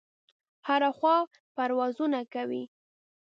[0.67, 1.17] هره خوا
[1.55, 2.63] پروازونه کوي.